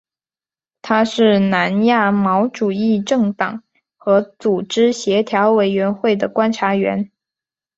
[0.81, 3.61] 它是南亚毛主义政党
[3.97, 7.11] 和组织协调委员会的观察员。